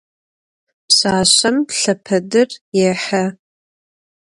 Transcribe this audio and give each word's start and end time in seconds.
Pşsaşsem 0.87 1.57
lhepedır 1.77 2.49
yêxhe. 2.77 3.25